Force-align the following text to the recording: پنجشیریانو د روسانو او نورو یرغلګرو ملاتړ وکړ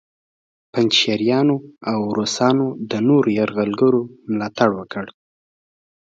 پنجشیریانو 0.71 1.55
د 1.63 1.65
روسانو 2.17 2.67
او 2.75 3.01
نورو 3.09 3.29
یرغلګرو 3.39 4.01
ملاتړ 4.31 4.69
وکړ 4.75 5.05